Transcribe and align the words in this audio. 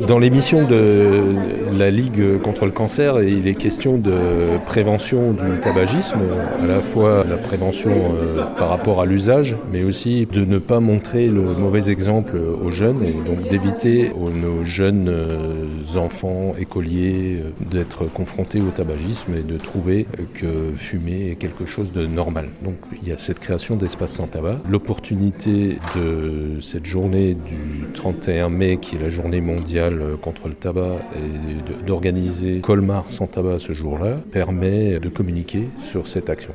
Dans 0.00 0.18
l'émission 0.18 0.66
de 0.66 1.22
la 1.72 1.90
Ligue 1.90 2.40
contre 2.42 2.66
le 2.66 2.70
cancer, 2.70 3.22
il 3.22 3.48
est 3.48 3.54
question 3.54 3.96
de 3.96 4.58
prévention 4.66 5.32
du 5.32 5.60
tabagisme, 5.60 6.18
à 6.62 6.66
la 6.66 6.80
fois 6.80 7.24
la 7.24 7.36
prévention 7.36 7.90
euh, 7.90 8.44
par 8.58 8.68
rapport 8.68 9.00
à 9.00 9.06
l'usage, 9.06 9.56
mais 9.72 9.82
aussi 9.82 10.26
de 10.26 10.44
ne 10.44 10.58
pas 10.58 10.80
montrer 10.80 11.28
le 11.28 11.42
mauvais 11.42 11.90
exemple 11.90 12.36
aux 12.36 12.70
jeunes 12.70 13.02
et 13.04 13.12
donc 13.12 13.48
d'éviter 13.48 14.10
aux 14.10 14.30
nos 14.30 14.64
jeunes 14.64 15.08
euh, 15.08 15.98
enfants, 15.98 16.54
écoliers, 16.58 17.40
euh, 17.40 17.50
d'être 17.70 18.04
confrontés 18.06 18.60
au 18.60 18.70
tabagisme 18.70 19.34
et 19.34 19.42
de 19.42 19.56
trouver 19.56 20.06
que 20.34 20.74
fumer 20.76 21.30
est 21.30 21.36
quelque 21.36 21.66
chose 21.66 21.92
de 21.92 22.06
normal. 22.06 22.48
Donc 22.62 22.76
il 23.02 23.08
y 23.08 23.12
a 23.12 23.18
cette 23.18 23.38
création 23.38 23.76
d'espaces 23.76 24.12
sans 24.12 24.26
tabac. 24.26 24.58
L'opportunité 24.68 25.78
de 25.96 26.60
cette 26.60 26.86
journée 26.86 27.34
du 27.34 27.85
31 27.96 28.50
mai, 28.50 28.78
qui 28.80 28.96
est 28.96 29.00
la 29.00 29.10
journée 29.10 29.40
mondiale 29.40 30.00
contre 30.22 30.48
le 30.48 30.54
tabac, 30.54 30.96
et 31.16 31.84
d'organiser 31.84 32.60
Colmar 32.60 33.10
sans 33.10 33.26
tabac 33.26 33.58
ce 33.58 33.72
jour-là, 33.72 34.20
permet 34.30 35.00
de 35.00 35.08
communiquer 35.08 35.68
sur 35.90 36.06
cette 36.06 36.30
action. 36.30 36.54